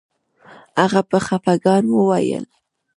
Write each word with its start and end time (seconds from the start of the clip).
هغه 0.81 1.01
په 1.09 1.17
خفګان 1.25 1.83
وویل 1.89 2.45